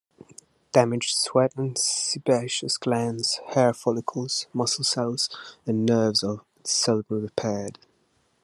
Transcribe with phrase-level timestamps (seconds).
[0.71, 5.29] Damaged sweat and sebaceous glands, hair follicles, muscle cells,
[5.67, 7.77] and nerves are seldom repaired.